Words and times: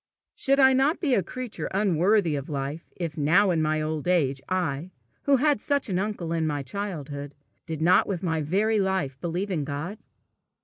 Should 0.33 0.59
I 0.59 0.73
not 0.73 0.99
be 0.99 1.13
a 1.13 1.21
creature 1.21 1.69
unworthy 1.71 2.35
of 2.35 2.49
life, 2.49 2.89
if, 2.97 3.19
now 3.19 3.51
in 3.51 3.61
my 3.61 3.79
old 3.79 4.07
age, 4.07 4.41
I, 4.49 4.89
who 5.25 5.37
had 5.37 5.61
such 5.61 5.89
an 5.89 5.99
uncle 5.99 6.33
in 6.33 6.47
my 6.47 6.63
childhood, 6.63 7.35
did 7.67 7.83
not 7.83 8.07
with 8.07 8.23
my 8.23 8.41
very 8.41 8.79
life 8.79 9.21
believe 9.21 9.51
in 9.51 9.63
God? 9.63 9.99